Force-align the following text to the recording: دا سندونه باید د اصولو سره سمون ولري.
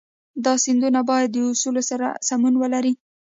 دا 0.45 0.53
سندونه 0.63 0.99
باید 1.09 1.29
د 1.33 1.37
اصولو 1.51 1.81
سره 1.89 2.05
سمون 2.27 2.53
ولري. 2.57 2.93